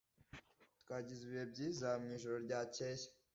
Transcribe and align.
Twagize 0.81 1.21
ibihe 1.23 1.45
byiza 1.53 1.87
mwijoro 2.03 2.35
ryakeye 2.45 3.05